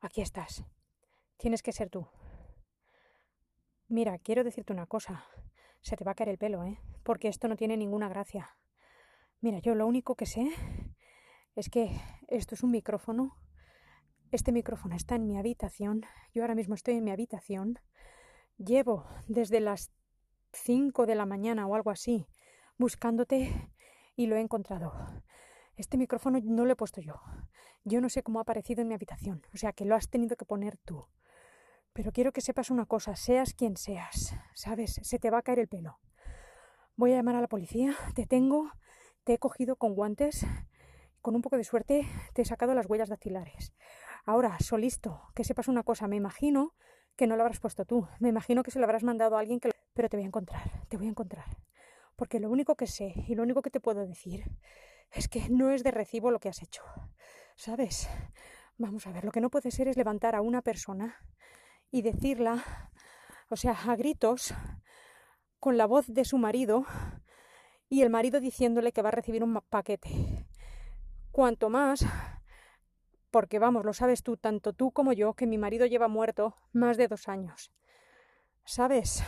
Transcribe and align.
Aquí 0.00 0.22
estás. 0.22 0.64
Tienes 1.36 1.62
que 1.62 1.72
ser 1.72 1.90
tú. 1.90 2.08
Mira, 3.88 4.18
quiero 4.18 4.44
decirte 4.44 4.72
una 4.72 4.86
cosa. 4.86 5.24
Se 5.82 5.96
te 5.96 6.04
va 6.04 6.12
a 6.12 6.14
caer 6.14 6.30
el 6.30 6.38
pelo, 6.38 6.64
¿eh? 6.64 6.80
Porque 7.02 7.28
esto 7.28 7.48
no 7.48 7.56
tiene 7.56 7.76
ninguna 7.76 8.08
gracia. 8.08 8.56
Mira, 9.40 9.58
yo 9.58 9.74
lo 9.74 9.86
único 9.86 10.14
que 10.14 10.26
sé 10.26 10.50
es 11.54 11.68
que 11.68 11.90
esto 12.28 12.54
es 12.54 12.62
un 12.62 12.70
micrófono. 12.70 13.36
Este 14.30 14.52
micrófono 14.52 14.94
está 14.94 15.16
en 15.16 15.26
mi 15.26 15.38
habitación. 15.38 16.02
Yo 16.32 16.42
ahora 16.42 16.54
mismo 16.54 16.74
estoy 16.74 16.94
en 16.94 17.04
mi 17.04 17.10
habitación. 17.10 17.78
Llevo 18.56 19.06
desde 19.26 19.60
las 19.60 19.90
5 20.52 21.06
de 21.06 21.14
la 21.14 21.26
mañana 21.26 21.66
o 21.66 21.74
algo 21.74 21.90
así 21.90 22.26
buscándote 22.80 23.70
y 24.16 24.26
lo 24.26 24.36
he 24.36 24.40
encontrado. 24.40 24.92
Este 25.76 25.98
micrófono 25.98 26.40
no 26.42 26.64
lo 26.64 26.72
he 26.72 26.76
puesto 26.76 27.00
yo. 27.02 27.20
Yo 27.84 28.00
no 28.00 28.08
sé 28.08 28.22
cómo 28.22 28.38
ha 28.38 28.42
aparecido 28.42 28.82
en 28.82 28.88
mi 28.88 28.94
habitación, 28.94 29.42
o 29.54 29.56
sea 29.56 29.72
que 29.72 29.84
lo 29.84 29.94
has 29.94 30.10
tenido 30.10 30.36
que 30.36 30.44
poner 30.44 30.76
tú. 30.76 31.06
Pero 31.92 32.12
quiero 32.12 32.32
que 32.32 32.40
sepas 32.40 32.70
una 32.70 32.86
cosa, 32.86 33.16
seas 33.16 33.54
quien 33.54 33.76
seas, 33.76 34.34
¿sabes? 34.54 35.00
Se 35.02 35.18
te 35.18 35.30
va 35.30 35.38
a 35.38 35.42
caer 35.42 35.60
el 35.60 35.68
pelo. 35.68 35.98
Voy 36.96 37.12
a 37.12 37.16
llamar 37.16 37.36
a 37.36 37.40
la 37.40 37.48
policía, 37.48 37.94
te 38.14 38.26
tengo, 38.26 38.70
te 39.24 39.34
he 39.34 39.38
cogido 39.38 39.76
con 39.76 39.94
guantes, 39.94 40.46
con 41.22 41.34
un 41.34 41.42
poco 41.42 41.56
de 41.56 41.64
suerte 41.64 42.06
te 42.34 42.42
he 42.42 42.44
sacado 42.44 42.74
las 42.74 42.86
huellas 42.86 43.08
dactilares. 43.08 43.72
Ahora, 44.24 44.58
solisto, 44.60 45.22
que 45.34 45.44
sepas 45.44 45.68
una 45.68 45.82
cosa, 45.82 46.06
me 46.06 46.16
imagino 46.16 46.74
que 47.16 47.26
no 47.26 47.36
lo 47.36 47.42
habrás 47.42 47.60
puesto 47.60 47.84
tú, 47.84 48.06
me 48.18 48.28
imagino 48.28 48.62
que 48.62 48.70
se 48.70 48.78
lo 48.78 48.84
habrás 48.84 49.02
mandado 49.02 49.36
a 49.36 49.40
alguien 49.40 49.60
que... 49.60 49.70
Pero 49.94 50.08
te 50.08 50.16
voy 50.16 50.24
a 50.24 50.28
encontrar, 50.28 50.86
te 50.88 50.96
voy 50.96 51.06
a 51.06 51.10
encontrar. 51.10 51.44
Porque 52.16 52.40
lo 52.40 52.50
único 52.50 52.76
que 52.76 52.86
sé 52.86 53.14
y 53.26 53.34
lo 53.34 53.42
único 53.42 53.62
que 53.62 53.70
te 53.70 53.80
puedo 53.80 54.06
decir 54.06 54.44
es 55.10 55.28
que 55.28 55.48
no 55.48 55.70
es 55.70 55.82
de 55.82 55.90
recibo 55.90 56.30
lo 56.30 56.38
que 56.38 56.48
has 56.48 56.62
hecho. 56.62 56.82
¿Sabes? 57.60 58.08
Vamos 58.78 59.06
a 59.06 59.12
ver, 59.12 59.22
lo 59.22 59.32
que 59.32 59.42
no 59.42 59.50
puede 59.50 59.70
ser 59.70 59.86
es 59.86 59.98
levantar 59.98 60.34
a 60.34 60.40
una 60.40 60.62
persona 60.62 61.18
y 61.90 62.00
decirla, 62.00 62.64
o 63.50 63.56
sea, 63.56 63.72
a 63.72 63.96
gritos, 63.96 64.54
con 65.58 65.76
la 65.76 65.84
voz 65.84 66.06
de 66.06 66.24
su 66.24 66.38
marido 66.38 66.86
y 67.90 68.00
el 68.00 68.08
marido 68.08 68.40
diciéndole 68.40 68.92
que 68.92 69.02
va 69.02 69.10
a 69.10 69.12
recibir 69.12 69.44
un 69.44 69.60
paquete. 69.68 70.46
Cuanto 71.32 71.68
más, 71.68 72.06
porque 73.30 73.58
vamos, 73.58 73.84
lo 73.84 73.92
sabes 73.92 74.22
tú, 74.22 74.38
tanto 74.38 74.72
tú 74.72 74.90
como 74.90 75.12
yo, 75.12 75.34
que 75.34 75.46
mi 75.46 75.58
marido 75.58 75.84
lleva 75.84 76.08
muerto 76.08 76.54
más 76.72 76.96
de 76.96 77.08
dos 77.08 77.28
años. 77.28 77.70
¿Sabes? 78.64 79.22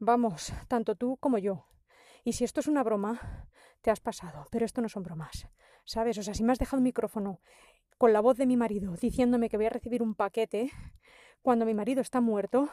Vamos, 0.00 0.52
tanto 0.66 0.96
tú 0.96 1.16
como 1.18 1.38
yo. 1.38 1.64
Y 2.24 2.32
si 2.32 2.42
esto 2.42 2.58
es 2.58 2.66
una 2.66 2.82
broma, 2.82 3.46
te 3.86 3.92
has 3.92 4.00
pasado, 4.00 4.48
pero 4.50 4.66
esto 4.66 4.82
no 4.82 4.88
son 4.88 5.04
bromas, 5.04 5.46
¿sabes? 5.84 6.18
O 6.18 6.22
sea, 6.24 6.34
si 6.34 6.42
me 6.42 6.50
has 6.50 6.58
dejado 6.58 6.78
un 6.78 6.82
micrófono 6.82 7.40
con 7.98 8.12
la 8.12 8.20
voz 8.20 8.36
de 8.36 8.44
mi 8.44 8.56
marido 8.56 8.96
diciéndome 8.96 9.48
que 9.48 9.56
voy 9.56 9.66
a 9.66 9.70
recibir 9.70 10.02
un 10.02 10.16
paquete 10.16 10.72
cuando 11.40 11.64
mi 11.64 11.72
marido 11.72 12.00
está 12.00 12.20
muerto, 12.20 12.68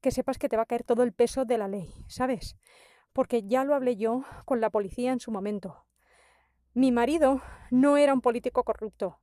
que 0.00 0.10
sepas 0.10 0.38
que 0.38 0.48
te 0.48 0.56
va 0.56 0.62
a 0.62 0.66
caer 0.66 0.82
todo 0.82 1.02
el 1.02 1.12
peso 1.12 1.44
de 1.44 1.58
la 1.58 1.68
ley, 1.68 1.92
¿sabes? 2.08 2.56
Porque 3.12 3.42
ya 3.42 3.64
lo 3.64 3.74
hablé 3.74 3.96
yo 3.98 4.24
con 4.46 4.62
la 4.62 4.70
policía 4.70 5.12
en 5.12 5.20
su 5.20 5.30
momento. 5.30 5.84
Mi 6.72 6.90
marido 6.90 7.42
no 7.70 7.98
era 7.98 8.14
un 8.14 8.22
político 8.22 8.64
corrupto. 8.64 9.20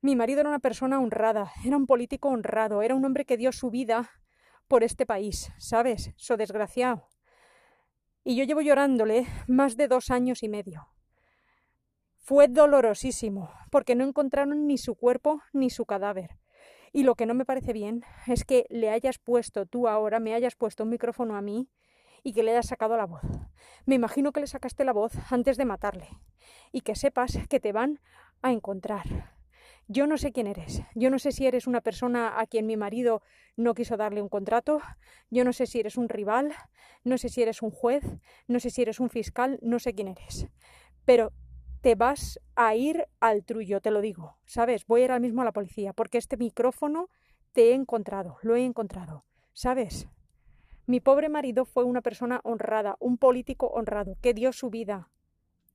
Mi 0.00 0.16
marido 0.16 0.40
era 0.40 0.48
una 0.48 0.60
persona 0.60 0.98
honrada, 0.98 1.52
era 1.62 1.76
un 1.76 1.86
político 1.86 2.30
honrado, 2.30 2.80
era 2.80 2.94
un 2.94 3.04
hombre 3.04 3.26
que 3.26 3.36
dio 3.36 3.52
su 3.52 3.70
vida 3.70 4.08
por 4.66 4.82
este 4.82 5.04
país, 5.04 5.52
¿sabes? 5.58 6.14
So 6.16 6.38
desgraciado 6.38 7.06
y 8.28 8.36
yo 8.36 8.44
llevo 8.44 8.60
llorándole 8.60 9.26
más 9.46 9.78
de 9.78 9.88
dos 9.88 10.10
años 10.10 10.42
y 10.42 10.50
medio. 10.50 10.88
Fue 12.18 12.46
dolorosísimo, 12.46 13.50
porque 13.70 13.94
no 13.94 14.04
encontraron 14.04 14.66
ni 14.66 14.76
su 14.76 14.96
cuerpo 14.96 15.40
ni 15.54 15.70
su 15.70 15.86
cadáver. 15.86 16.36
Y 16.92 17.04
lo 17.04 17.14
que 17.14 17.24
no 17.24 17.32
me 17.32 17.46
parece 17.46 17.72
bien 17.72 18.04
es 18.26 18.44
que 18.44 18.66
le 18.68 18.90
hayas 18.90 19.16
puesto 19.16 19.64
tú 19.64 19.88
ahora, 19.88 20.20
me 20.20 20.34
hayas 20.34 20.56
puesto 20.56 20.82
un 20.82 20.90
micrófono 20.90 21.36
a 21.36 21.40
mí 21.40 21.70
y 22.22 22.34
que 22.34 22.42
le 22.42 22.50
hayas 22.50 22.66
sacado 22.66 22.98
la 22.98 23.06
voz. 23.06 23.22
Me 23.86 23.94
imagino 23.94 24.30
que 24.32 24.40
le 24.40 24.46
sacaste 24.46 24.84
la 24.84 24.92
voz 24.92 25.12
antes 25.30 25.56
de 25.56 25.64
matarle 25.64 26.10
y 26.70 26.82
que 26.82 26.96
sepas 26.96 27.38
que 27.48 27.60
te 27.60 27.72
van 27.72 27.98
a 28.42 28.52
encontrar. 28.52 29.37
Yo 29.90 30.06
no 30.06 30.18
sé 30.18 30.32
quién 30.32 30.46
eres. 30.46 30.82
Yo 30.94 31.08
no 31.08 31.18
sé 31.18 31.32
si 31.32 31.46
eres 31.46 31.66
una 31.66 31.80
persona 31.80 32.38
a 32.38 32.46
quien 32.46 32.66
mi 32.66 32.76
marido 32.76 33.22
no 33.56 33.72
quiso 33.72 33.96
darle 33.96 34.20
un 34.20 34.28
contrato. 34.28 34.82
Yo 35.30 35.44
no 35.44 35.54
sé 35.54 35.66
si 35.66 35.80
eres 35.80 35.96
un 35.96 36.10
rival. 36.10 36.52
No 37.04 37.16
sé 37.16 37.30
si 37.30 37.40
eres 37.40 37.62
un 37.62 37.70
juez. 37.70 38.04
No 38.48 38.60
sé 38.60 38.68
si 38.68 38.82
eres 38.82 39.00
un 39.00 39.08
fiscal. 39.08 39.58
No 39.62 39.78
sé 39.78 39.94
quién 39.94 40.08
eres. 40.08 40.46
Pero 41.06 41.32
te 41.80 41.94
vas 41.94 42.38
a 42.54 42.74
ir 42.74 43.08
al 43.18 43.44
trullo, 43.44 43.80
te 43.80 43.90
lo 43.90 44.02
digo. 44.02 44.36
¿Sabes? 44.44 44.86
Voy 44.86 45.00
a 45.00 45.04
ir 45.06 45.10
ahora 45.10 45.20
mismo 45.20 45.40
a 45.40 45.46
la 45.46 45.52
policía 45.52 45.94
porque 45.94 46.18
este 46.18 46.36
micrófono 46.36 47.08
te 47.52 47.70
he 47.70 47.74
encontrado. 47.74 48.36
Lo 48.42 48.56
he 48.56 48.64
encontrado. 48.66 49.24
¿Sabes? 49.54 50.06
Mi 50.84 51.00
pobre 51.00 51.28
marido 51.28 51.64
fue 51.64 51.84
una 51.84 52.02
persona 52.02 52.40
honrada, 52.44 52.96
un 53.00 53.18
político 53.18 53.66
honrado, 53.66 54.16
que 54.22 54.32
dio 54.32 54.52
su 54.52 54.70
vida, 54.70 55.10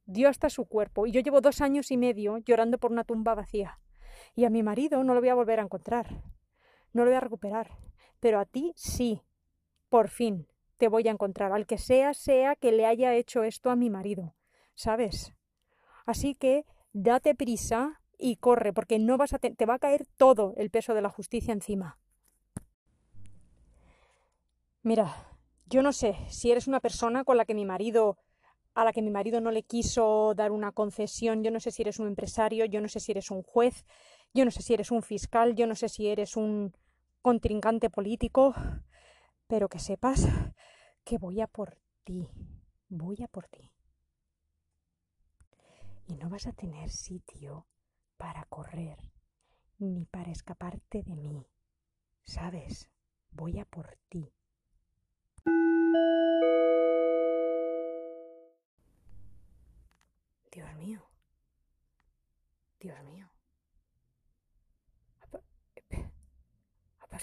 dio 0.05 0.27
hasta 0.27 0.49
su 0.49 0.65
cuerpo, 0.65 1.05
y 1.05 1.11
yo 1.11 1.21
llevo 1.21 1.39
dos 1.39 1.61
años 1.61 1.91
y 1.91 1.97
medio 1.97 2.39
llorando 2.39 2.79
por 2.79 2.91
una 2.91 3.03
tumba 3.03 3.35
vacía. 3.35 3.79
Y 4.35 4.45
a 4.45 4.49
mi 4.49 4.63
marido 4.63 5.03
no 5.03 5.13
lo 5.13 5.19
voy 5.19 5.29
a 5.29 5.35
volver 5.35 5.59
a 5.59 5.63
encontrar, 5.63 6.23
no 6.91 7.03
lo 7.03 7.09
voy 7.09 7.17
a 7.17 7.21
recuperar, 7.21 7.77
pero 8.19 8.39
a 8.39 8.45
ti 8.45 8.73
sí, 8.75 9.21
por 9.89 10.09
fin 10.09 10.47
te 10.77 10.87
voy 10.87 11.07
a 11.07 11.11
encontrar, 11.11 11.51
al 11.51 11.65
que 11.65 11.77
sea, 11.77 12.13
sea 12.13 12.55
que 12.55 12.71
le 12.71 12.85
haya 12.85 13.13
hecho 13.13 13.43
esto 13.43 13.69
a 13.69 13.75
mi 13.75 13.89
marido, 13.89 14.33
¿sabes? 14.73 15.33
Así 16.05 16.35
que 16.35 16.65
date 16.93 17.35
prisa 17.35 18.01
y 18.17 18.37
corre, 18.37 18.73
porque 18.73 18.99
no 18.99 19.17
vas 19.17 19.33
a 19.33 19.39
te, 19.39 19.51
te 19.51 19.65
va 19.65 19.75
a 19.75 19.79
caer 19.79 20.07
todo 20.17 20.53
el 20.57 20.69
peso 20.71 20.93
de 20.93 21.01
la 21.01 21.09
justicia 21.09 21.53
encima. 21.53 21.99
Mira, 24.81 25.15
yo 25.67 25.81
no 25.81 25.93
sé 25.93 26.17
si 26.27 26.51
eres 26.51 26.67
una 26.67 26.79
persona 26.79 27.23
con 27.23 27.37
la 27.37 27.45
que 27.45 27.53
mi 27.53 27.65
marido 27.65 28.17
a 28.75 28.83
la 28.83 28.91
que 28.91 29.01
mi 29.01 29.11
marido 29.11 29.39
no 29.39 29.51
le 29.51 29.63
quiso 29.63 30.33
dar 30.35 30.51
una 30.51 30.71
concesión, 30.71 31.43
yo 31.43 31.51
no 31.51 31.59
sé 31.59 31.71
si 31.71 31.83
eres 31.83 31.99
un 31.99 32.07
empresario, 32.07 32.65
yo 32.65 32.81
no 32.81 32.87
sé 32.87 32.99
si 32.99 33.11
eres 33.11 33.29
un 33.29 33.43
juez, 33.43 33.85
yo 34.33 34.45
no 34.45 34.51
sé 34.51 34.61
si 34.61 34.73
eres 34.73 34.91
un 34.91 35.03
fiscal, 35.03 35.55
yo 35.55 35.67
no 35.67 35.75
sé 35.75 35.89
si 35.89 36.07
eres 36.07 36.35
un 36.35 36.75
contrincante 37.21 37.89
político, 37.89 38.53
pero 39.47 39.69
que 39.69 39.79
sepas 39.79 40.27
que 41.03 41.17
voy 41.17 41.41
a 41.41 41.47
por 41.47 41.77
ti, 42.03 42.27
voy 42.89 43.21
a 43.23 43.27
por 43.27 43.47
ti. 43.47 43.71
Y 46.07 46.15
no 46.15 46.29
vas 46.29 46.47
a 46.47 46.53
tener 46.53 46.89
sitio 46.89 47.67
para 48.17 48.45
correr, 48.45 48.97
ni 49.77 50.05
para 50.05 50.31
escaparte 50.31 51.03
de 51.03 51.15
mí. 51.15 51.45
¿Sabes? 52.25 52.89
Voy 53.31 53.59
a 53.59 53.65
por 53.65 53.97
ti. 54.09 54.33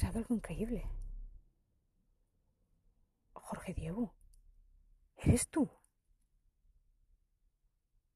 Pasado 0.01 0.19
algo 0.19 0.35
increíble. 0.35 0.89
Jorge 3.35 3.75
Diego, 3.75 4.15
¿eres 5.17 5.47
tú? 5.51 5.71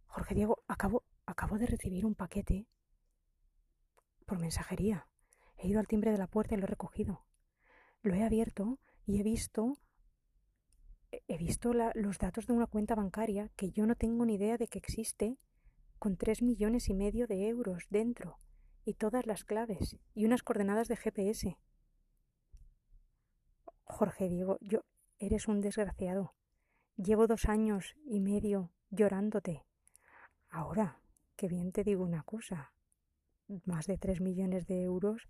Jorge 0.07 0.35
Diego, 0.35 0.65
acabo, 0.67 1.05
acabo 1.27 1.59
de 1.59 1.67
recibir 1.67 2.07
un 2.07 2.15
paquete 2.15 2.67
por 4.25 4.39
mensajería. 4.39 5.07
He 5.59 5.69
ido 5.69 5.79
al 5.79 5.87
timbre 5.87 6.11
de 6.11 6.17
la 6.17 6.27
puerta 6.27 6.55
y 6.55 6.57
lo 6.59 6.65
he 6.65 6.69
recogido. 6.69 7.27
Lo 8.01 8.15
he 8.15 8.25
abierto 8.25 8.79
y 9.05 9.21
he 9.21 9.23
visto 9.23 9.77
he 11.11 11.37
visto 11.37 11.75
los 11.75 12.19
datos 12.19 12.47
de 12.47 12.55
una 12.55 12.67
cuenta 12.67 12.95
bancaria 12.95 13.51
que 13.57 13.71
yo 13.71 13.85
no 13.85 13.95
tengo 13.95 14.25
ni 14.25 14.37
idea 14.37 14.57
de 14.57 14.69
que 14.69 14.79
existe, 14.79 15.39
con 15.99 16.17
tres 16.17 16.41
millones 16.41 16.89
y 16.89 16.95
medio 16.95 17.27
de 17.27 17.47
euros 17.47 17.85
dentro 17.91 18.39
y 18.85 18.95
todas 18.95 19.27
las 19.27 19.45
claves 19.45 19.99
y 20.15 20.25
unas 20.25 20.43
coordenadas 20.43 20.89
de 20.89 20.97
GPS. 20.97 21.59
Jorge 23.95 24.29
Diego, 24.29 24.59
yo 24.61 24.81
eres 25.21 25.47
un 25.47 25.61
desgraciado. 25.61 26.35
Llevo 26.97 27.29
dos 27.29 27.45
años 27.45 27.95
y 28.05 28.19
medio 28.19 28.73
llorándote. 28.91 29.65
Ahora, 30.51 30.99
que 31.37 31.47
bien 31.47 31.71
te 31.71 31.85
digo 31.85 32.03
una 32.03 32.25
cosa. 32.25 32.73
Más 33.65 33.87
de 33.87 33.97
tres 33.97 34.21
millones 34.21 34.67
de 34.67 34.83
euros, 34.83 35.29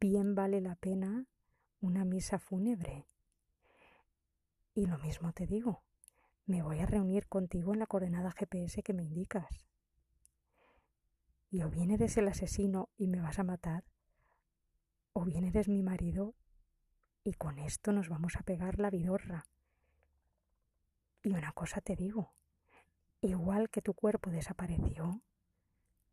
bien 0.00 0.34
vale 0.34 0.60
la 0.60 0.76
pena 0.76 1.24
una 1.80 2.04
misa 2.04 2.38
fúnebre. 2.38 3.06
Y 4.74 4.84
lo 4.84 4.98
mismo 4.98 5.32
te 5.32 5.46
digo, 5.46 5.82
me 6.44 6.62
voy 6.62 6.80
a 6.80 6.86
reunir 6.86 7.26
contigo 7.26 7.72
en 7.72 7.78
la 7.78 7.86
coordenada 7.86 8.32
GPS 8.32 8.82
que 8.82 8.92
me 8.92 9.04
indicas 9.04 9.64
y 11.50 11.62
o 11.62 11.70
bien 11.70 11.90
eres 11.90 12.18
el 12.18 12.28
asesino 12.28 12.90
y 12.98 13.06
me 13.06 13.20
vas 13.20 13.38
a 13.38 13.44
matar, 13.44 13.84
o 15.12 15.24
bien 15.24 15.44
eres 15.44 15.68
mi 15.68 15.84
marido 15.84 16.34
y 17.24 17.32
con 17.32 17.58
esto 17.58 17.90
nos 17.90 18.08
vamos 18.08 18.36
a 18.36 18.42
pegar 18.42 18.78
la 18.78 18.90
vidorra. 18.90 19.46
Y 21.22 21.30
una 21.30 21.52
cosa 21.52 21.80
te 21.80 21.96
digo, 21.96 22.34
igual 23.22 23.70
que 23.70 23.80
tu 23.80 23.94
cuerpo 23.94 24.30
desapareció, 24.30 25.22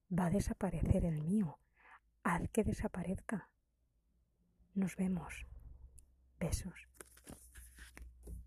va 0.09 0.27
a 0.27 0.29
desaparecer 0.29 1.03
el 1.03 1.21
mío. 1.21 1.59
Haz 2.23 2.49
que 2.51 2.63
desaparezca. 2.63 3.49
Nos 4.73 4.95
vemos. 4.95 5.45
Besos. 6.39 6.87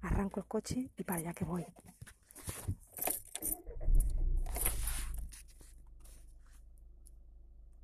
Arranco 0.00 0.40
el 0.40 0.46
coche 0.46 0.90
y 0.96 1.05
para 1.05 1.20
allá 1.20 1.34
que 1.34 1.44
voy. 1.44 1.67